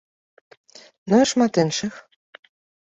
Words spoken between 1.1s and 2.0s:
Ну і шмат іншых.